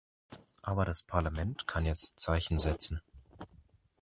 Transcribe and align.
Aber 0.63 0.83
das 0.83 1.03
Parlament 1.03 1.67
kann 1.67 1.85
jetzt 1.85 2.19
Zeichen 2.19 2.57
setzen. 2.57 3.03